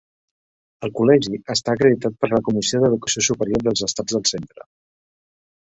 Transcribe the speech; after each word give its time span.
El 0.87 0.93
Col·legi 0.99 1.39
està 1.55 1.75
acreditat 1.75 2.17
per 2.23 2.31
la 2.33 2.41
Comissió 2.49 2.81
d'Educació 2.85 3.25
Superior 3.29 3.69
dels 3.69 3.85
Estats 3.89 4.19
del 4.19 4.29
Centre. 4.35 4.71